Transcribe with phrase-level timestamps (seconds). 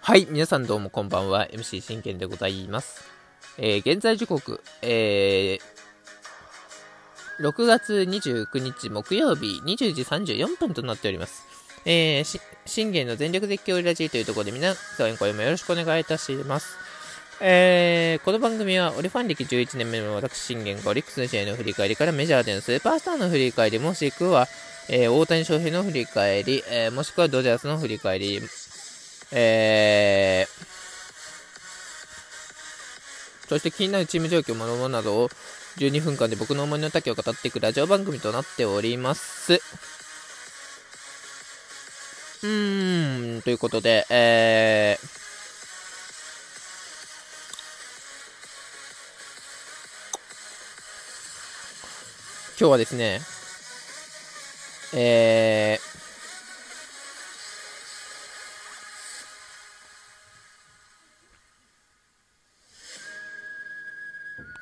[0.00, 1.48] はい、皆さんどうもこんばんは。
[1.48, 3.02] MC 真剣でございます。
[3.58, 5.60] えー、現在時刻、えー、
[7.40, 11.44] 6月29日木曜日20時34分となっております。
[11.84, 16.76] えー、信玄の全力絶叫ラジーというところで皆さん、今夜もよろしくお願いいたします。
[17.40, 24.46] えー、この番組はオリファン歴11年目の私信玄がオリックスの試合の振り返りからメジャーでのスーパースターの振り返りもしくは、
[24.88, 28.40] えー、大谷翔平の振り返り、えー、もしくはドジャースの振り返り、
[29.32, 30.66] えー、
[33.48, 35.28] そして気になるチーム状況、ものなどを
[35.76, 39.60] 12分間で僕の思いの丈を語っていくラジオ番組となっております。
[42.42, 45.04] うーん、ということで、えー、
[52.58, 53.20] 今日はですね、
[54.94, 55.90] えー、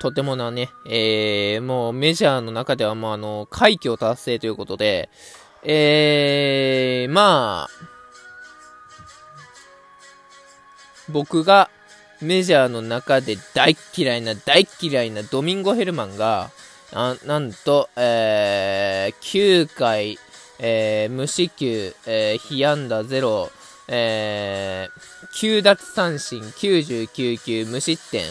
[0.00, 5.08] とてもなね、えー、もうメジャーの中ではもうあの、快挙達成ということで、
[5.62, 7.94] えー、まあ、
[11.08, 11.70] 僕が
[12.20, 16.50] メジャーの中で大嫌いな大嫌いなドミンゴ・ヘルマンが、
[16.92, 20.18] あなんと、えー、9回、
[20.58, 23.50] えー、無四球、えー、被安打0、
[23.88, 28.24] えー、9奪三振99球無失点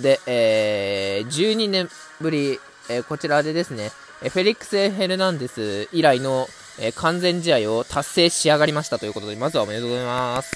[0.00, 1.88] で、えー、12年
[2.20, 3.90] ぶり、えー、こちらでですね、
[4.22, 6.48] えフェリックス・ヘルナンデス以来の、
[6.78, 10.54] えー、完全試合を達成し上がりましたということで、まずはおめでとうございます。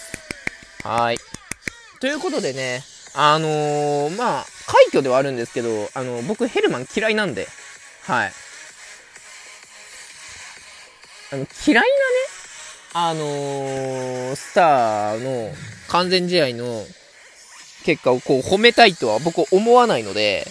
[0.82, 1.18] はい。
[2.00, 2.82] ということでね、
[3.14, 7.48] あのー、まあ、快挙ではあるんですけど、あの、僕ヘルマン嫌いなんで、
[8.04, 8.32] はい。
[11.32, 11.86] あの、嫌いなね、
[12.92, 15.52] あのー、スターの
[15.88, 16.84] 完全試合の
[17.84, 20.46] 結果をこう褒めたいとは僕思わないので、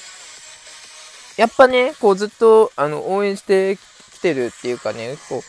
[1.38, 3.78] やっぱね、こうずっとあの応援して
[4.12, 5.42] きてるっていうかね、こう、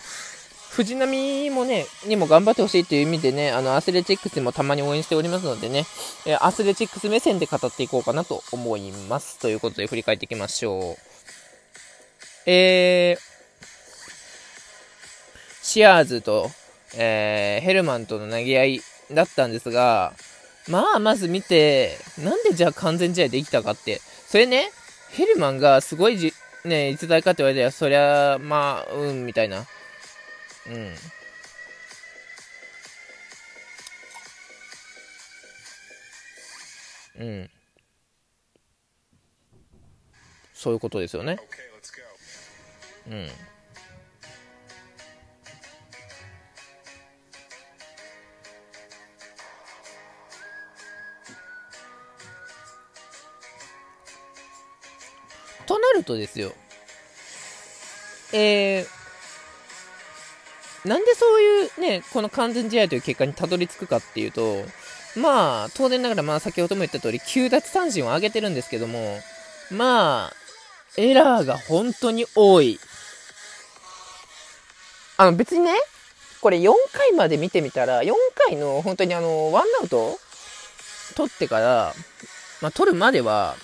[0.71, 5.85] 藤波もね、にも頑張ってほしいという意味でね、あの、アスレチックスもたまに応援しておりますのでね、
[6.27, 9.39] えアスレチックス目線で語っていこうかなと思います。
[9.41, 11.11] ということで振り返っていきましょう。
[12.47, 13.30] えー、
[15.62, 16.50] シアーズと、
[16.97, 18.81] えー、ヘルマンとの投げ合い
[19.12, 20.15] だったんですが、
[20.69, 24.71] まあ、まず見て、なんでじゃあ完全試合できたかって、それね、
[25.10, 26.32] ヘルマンがすごいじ、
[26.65, 29.66] ね、逸材かって言われたら、そりゃ、まあ、うん、みたいな。
[30.69, 30.94] うん。
[37.19, 37.50] うん。
[40.54, 41.38] そういうことですよね。
[43.09, 43.28] うん。
[55.71, 56.53] となるとですよ、
[58.33, 64.65] えー、なんでそういうね、この完全試合という結果にたどり着くかっていうと、
[65.15, 69.21] まあ、当然ながら、まあ、先ほども言った通り、9奪三振を上げてるんですけども、
[69.71, 70.33] まあ、
[70.97, 72.81] エラーが本当に多い。
[75.19, 75.75] あの、別にね、
[76.41, 78.13] これ4回まで見てみたら、4
[78.49, 80.19] 回の本当にあの、ワンアウト
[81.15, 81.95] 取ってから、
[82.61, 83.55] まあ、取るまでは、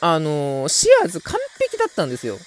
[0.00, 2.38] あのー、シアーズ完璧だったんですよ。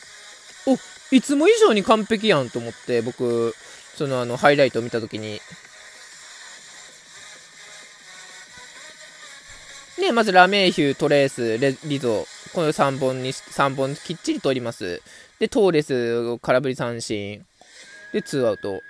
[0.66, 0.78] お、
[1.16, 3.56] いつも以上に完璧やんと思って、僕、
[3.96, 5.40] そのあの、ハイライトを見たときに。
[10.00, 15.02] ね、まずラメーヒュー、トレース、レリゾ、この3本に、3本きっちり取ります。
[15.40, 17.46] で、トーレス、空振り三振。
[18.12, 18.82] で、2アウト。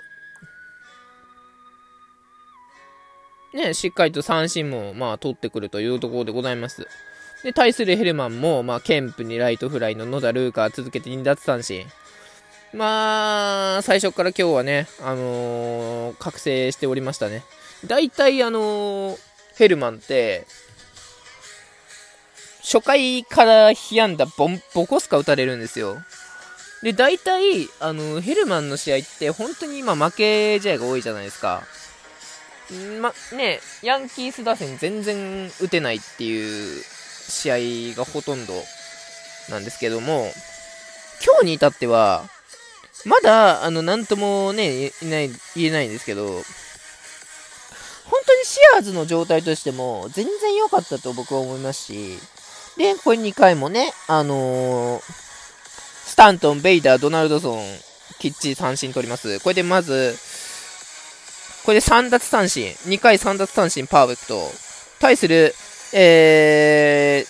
[3.54, 6.88] ね、しっかりと三振も、まあ、取ってくるというところでございます。
[7.44, 11.86] で、対するヘルマンも、まあ、ケンプにライトフライの野田ルーカー続けて2奪三振。
[12.74, 17.44] まあ、最初から今日はね、あのー、覚醒しておりましたね。
[17.86, 19.18] 大体、あのー、
[19.58, 20.48] ヘルマンって、
[22.64, 25.98] 初回から被安打ボン、ボコスカ打たれるんですよ。
[26.82, 31.64] で、大体、あのー、ヘルマンの試合って本当に今負け試合が多いじゃないですか。
[33.02, 36.84] ま、ね、ヤンキース打線全然打てないっていう
[37.28, 38.54] 試合がほとんど
[39.50, 40.32] なんですけども、
[41.24, 42.30] 今日に至っては、
[43.06, 46.26] まだ、あの、なんともね、いない、言えないんですけど、
[48.06, 52.20] 本当にシアーズの状態としても、全然良かったと僕は思いますし、
[52.78, 55.02] で、これ2回もね、あのー、
[56.06, 57.60] スタントン、ベイダー、ドナルドソン、
[58.20, 59.40] きっちり三振取ります。
[59.40, 60.16] これでまず、
[61.66, 62.72] これで3奪三振。
[62.88, 64.52] 2回3奪三振パーフェクト。
[65.00, 65.56] 対する、
[65.96, 67.30] えー、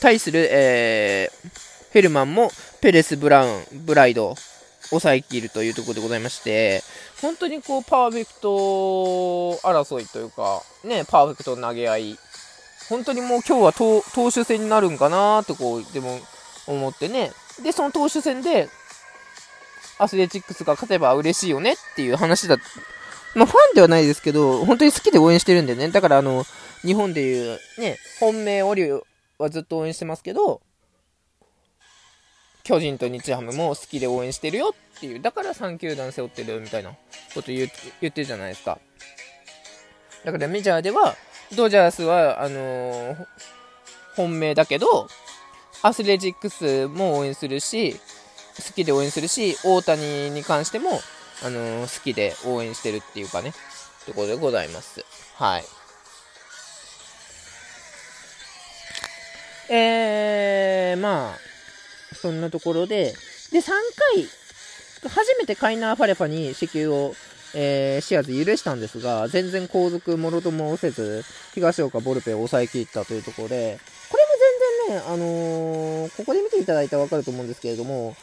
[0.00, 2.50] 対する、えー、ヘルマンも
[2.80, 4.36] ペレス・ブラウン、ブライドを、
[4.90, 6.82] 抑えきるというところでございまして、
[7.22, 8.48] 本当にこう、パーフェクト
[9.66, 12.18] 争いというか、ね、パーフェクト投げ合い、
[12.90, 16.20] 本当にもう今日は投手戦になるんかなとこう、でも
[16.66, 17.32] 思ってね、
[17.62, 18.68] で、その投手戦で、
[19.98, 22.56] アスレチックスが勝てば嬉しいよねっていう話だ。
[23.34, 25.88] まあ、ファンではないですけど、本当に好きで応援してるんでね。
[25.90, 26.44] だからあの、
[26.82, 28.90] 日本でいうね、本命オリ
[29.38, 30.60] はずっと応援してますけど、
[32.62, 36.90] 巨人と日ハムも好きで応援してるよっていう、だから3球団背負ってるみたいな
[37.34, 37.68] こと言
[38.00, 38.78] 言ってるじゃないですか。
[40.24, 41.16] だからメジャーでは、
[41.54, 43.26] ドジャースは、あのー、
[44.16, 45.08] 本命だけど、
[45.82, 48.00] アスレチックスも応援するし、
[48.56, 51.00] 好きで応援するし、大谷に関しても、
[51.42, 53.52] あのー、好きで応援してるっていうかね、
[54.06, 55.04] ところでございます。
[55.34, 55.64] はい。
[59.68, 63.14] えー、まあ、そんなところで、
[63.50, 63.72] で、3
[64.14, 64.28] 回、
[65.10, 67.14] 初めてカイナー・ファレファに支給を、
[67.54, 71.24] えー、シアーズ許したんですが、全然後続もろともせず、
[71.54, 73.78] 東岡ボルペを抑えきったというところで、
[74.10, 74.28] これも
[74.88, 78.16] 全然ね、あのー、ここで見ていただいたらわかると思うんですけれども、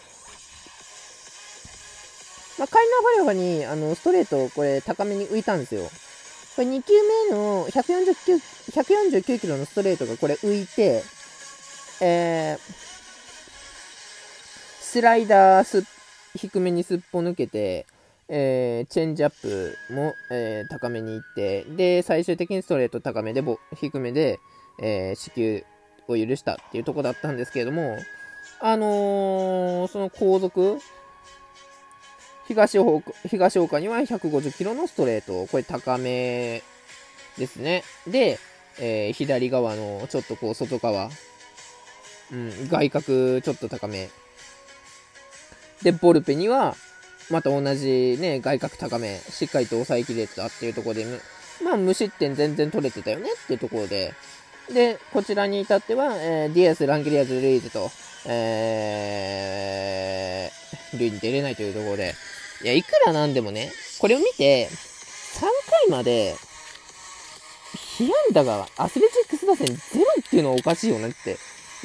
[2.62, 2.86] まあ、カイ
[3.18, 5.81] ナー・ファレファに、あの、ストレート、これ、高めに浮いたんですよ。
[6.56, 6.94] これ2球
[7.30, 8.40] 目の149、
[8.72, 11.02] 149キロのストレートがこれ浮いて、
[12.02, 12.60] えー、
[14.80, 15.84] スライダーす
[16.36, 17.88] 低めにすっぽ抜けて、
[18.30, 23.44] えー、チェンジアップも、えー、高めに行って、で、最終的にストレート高めで、
[23.75, 24.40] 低めで、
[24.80, 25.66] えー、死球
[26.07, 27.98] を許したっていうとこだったんですけれども、
[28.60, 30.78] あのー、その後続、
[32.48, 36.64] 東岡東岡には150キロのストレート、これ高め
[37.38, 37.84] ですね。
[38.08, 38.40] で、
[38.80, 41.10] えー、左側のちょっとこう外側、
[42.32, 44.10] うん、外角ちょっと高め。
[45.82, 46.76] で、ボルペには、
[47.30, 51.06] また同じね、外角高め、しっかりと抑えきれたっていうところで、
[51.64, 54.14] まあ、無失点全然取れてたよねっていうところで、
[54.74, 57.90] で、こちらに至っては、えー、ディアス、ランゲリアズ、ルイズと、
[58.28, 62.14] えー、塁に出れないというところで、
[62.63, 66.36] いや、いくらなんでもね、これを見て、3回まで、
[67.98, 71.38] 被安打がアスレチックス打線ゼロっていうのはおかしいよねって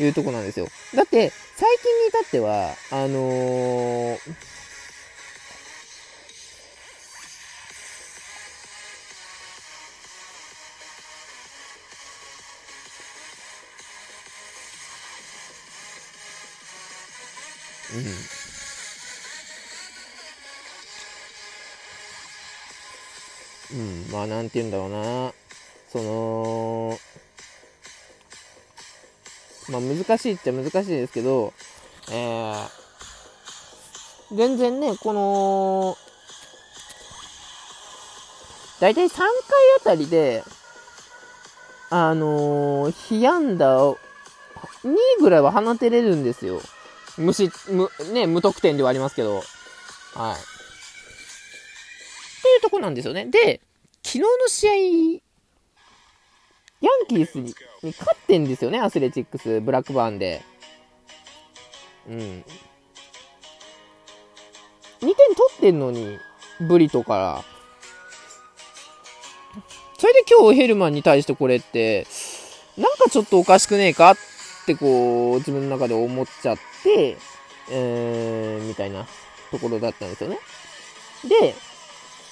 [0.03, 0.69] いうとこなんですよ。
[0.95, 4.19] だって、最近に至っては、あのー、
[17.95, 18.36] うん。
[23.73, 25.33] うん、まあ、なんて言うんだろうな。
[25.91, 26.99] その、
[29.69, 31.53] まあ難しいっちゃ難しいですけど、
[32.11, 35.97] えー、全然ね、この、
[38.81, 39.27] だいたい3回
[39.81, 40.45] あたりで、
[41.91, 43.99] あのー、被安打を、
[44.85, 46.61] 2ぐらいは放てれるんですよ。
[47.17, 49.37] 無し、無、ね、無得点ではありますけど。
[50.15, 50.56] はい。
[52.57, 53.27] っていうとこなんですよね。
[53.27, 53.61] で、
[54.03, 54.73] 昨日の試合
[56.81, 60.43] ヤンキースに勝ってんですよね、アスレチックス、ブラックバーンで。
[62.09, 62.17] うん。
[62.17, 62.45] 2
[65.01, 65.15] 点取
[65.57, 66.19] ってんのに、
[66.61, 67.45] ブリトから。
[69.99, 72.07] それで今日ヘルマンに対してこれって、
[72.77, 74.17] なんかちょっとおかしくねえかっ
[74.67, 77.17] てこう、自分の中で思っちゃって、
[77.71, 79.07] えー、みたいな
[79.51, 80.39] ところだったんですよね。
[81.25, 81.55] で、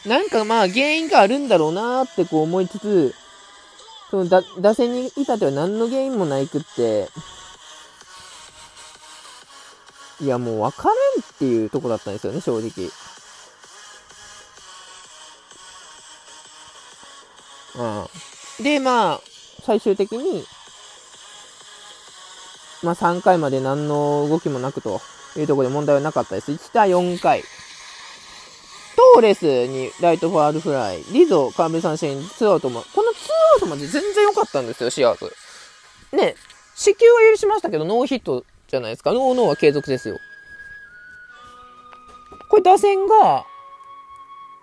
[0.07, 3.15] なんかまあ原因があるんだろうなってこう思いつつ、
[4.11, 7.09] そのだ打線に至っては何の原因もないくって、
[10.21, 12.91] いやもう分からんっていうとこだったんですよね、正直。
[17.77, 17.83] う
[18.61, 18.65] ん。
[18.65, 19.21] で、まあ、
[19.65, 20.45] 最終的に、
[22.83, 25.01] まあ3回まで何の動きもなくと
[25.37, 26.53] いうところで問題はなかったです。
[26.53, 27.43] 1対4回。
[28.97, 35.33] トーレスにライトファールフライ、リゾ、カーブ三振、ツーアウトも、このツーアウトまで全然良かったんですよ、シアーズ。
[36.17, 36.37] ね、
[36.75, 39.13] 死球は許しましたけど、ノーヒットじゃないですか。
[39.13, 40.19] ノーノーは継続ですよ。
[42.49, 43.47] これ打線が、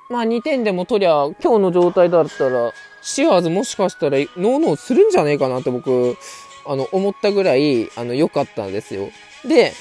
[0.09, 6.17] まあ2点でも取りゃ、今日の状態だったら、シアーズもしかしたらノーノーするんじゃねえかなって僕、
[6.65, 9.09] あの、思ったぐらい、あの、良かったんですよ。
[9.43, 9.73] で、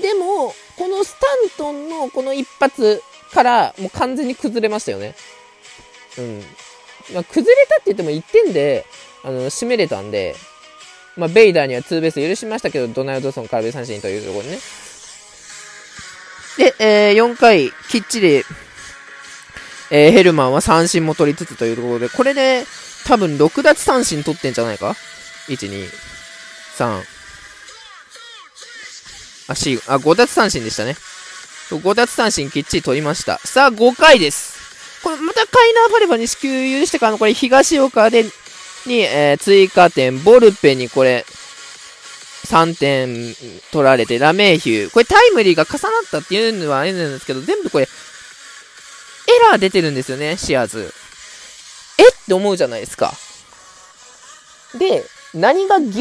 [0.00, 5.14] でも、このスタントンのこの一発から、もう完全に崩れましたよね。
[6.18, 6.42] うん。
[7.14, 8.84] まあ、崩れたって言っても1点で、
[9.24, 10.34] あの、締めれたんで、
[11.16, 14.58] まあ、ベイダーにはツーベース許しましたけど、ドナルドソン空振り三振というところでね。
[16.58, 18.44] で、えー、4回、きっちり、
[19.90, 22.64] えー、ヘルマンは三振も取りつつというところで、これで、
[23.06, 24.94] 多分6奪三振取ってんじゃないか
[25.48, 25.88] ?1、2、
[26.76, 27.02] 3、
[29.48, 30.94] あ、4、あ、5奪三振でしたね。
[31.76, 33.38] 5奪三振きっちり取りました。
[33.38, 35.02] さあ、5回です。
[35.02, 38.24] これ、またカイナーファレバに支給許してからの、これ、東岡で、
[38.86, 41.24] に、えー追加点、ボルペにこれ、
[42.46, 43.34] 3点
[43.70, 44.90] 取られて、ラメーヒュー。
[44.90, 50.92] これタイムリーが重なったっていうのはあれなんですけど、全部これ、エラー出てるんですよね、シアーズ。
[51.98, 53.12] えって思うじゃないですか。
[54.78, 55.94] で、何が原因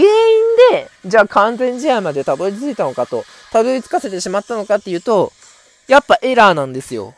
[0.71, 5.33] で、じゃあ完全試合までたどり着いたのかと、たどり着かせてしまったのかっていうと、
[5.88, 7.13] やっぱエラーなんですよ。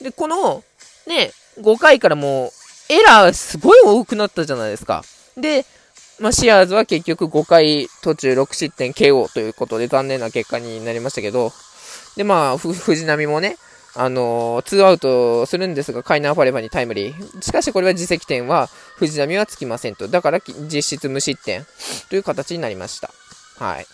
[0.00, 0.62] で、この、
[1.06, 5.04] ね、5回からもう、エラーすごい多くなったじゃないですか。
[5.36, 5.64] で、
[6.20, 11.52] まあ、シアーズは結局5回途中6失点 KO ということで残念な結果になりましたけど、
[12.16, 13.56] で、まあ、ふ藤波もね、
[13.94, 17.42] あのー、ツーアウトするんですが、カイナーファレバにタイムリー。
[17.42, 20.08] しかしこれは自責点は藤波はつきませんと。
[20.08, 21.66] だから実質無失点
[22.08, 23.10] という形になりました。
[23.58, 23.86] はい。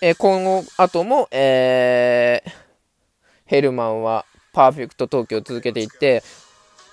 [0.00, 2.50] えー今後、後も、えー、
[3.46, 6.22] ヘルマンはパーフェクト投球を続けていって、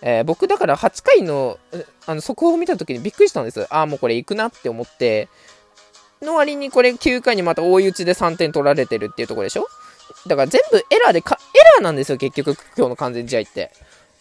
[0.01, 1.57] えー僕だから8回の
[2.05, 3.67] あの速報を見た時にびっくりしたんです。
[3.69, 5.29] ああ、もうこれ行くなって思って、
[6.21, 9.67] の割にこれ9回にまた追い打ちで3点取られてるっていうところでしょ？
[10.27, 13.71] だから全部エラーでか、エラーなんですよ、結局、今日の完全試合って。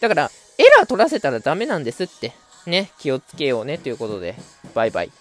[0.00, 2.32] だから、エラー取らせたらダメなんですって。
[2.66, 4.36] ね、気をつけようね、ということで、
[4.74, 5.10] バイバイ。